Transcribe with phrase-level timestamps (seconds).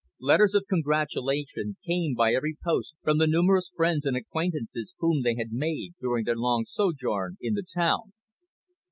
[0.19, 5.35] Letters of congratulation came by every post from the numerous friends and acquaintances whom they
[5.35, 8.11] had made during their long sojourn in the town.